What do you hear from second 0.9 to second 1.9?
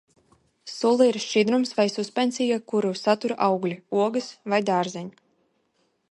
ir šķidrums vai